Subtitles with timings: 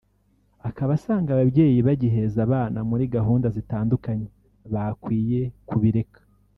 [0.69, 4.27] akaba asanga ababyeyi bagiheza abana muri gahunda zitandukanye
[4.73, 6.19] bakwiye kubireka